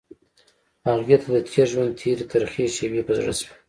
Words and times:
هغې 0.87 1.17
ته 1.21 1.27
د 1.35 1.37
تېر 1.49 1.67
ژوند 1.71 1.97
تېرې 2.01 2.25
ترخې 2.31 2.65
شېبې 2.75 3.01
په 3.07 3.13
زړه 3.17 3.33
شوې. 3.39 3.53